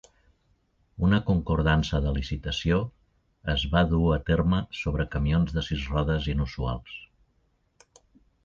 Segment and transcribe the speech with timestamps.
[1.07, 2.79] Una concordança de licitació
[3.55, 6.99] es var dur a terme sobre camions de sis rodes inusuals.